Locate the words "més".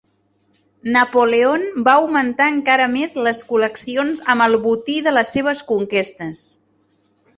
2.95-3.15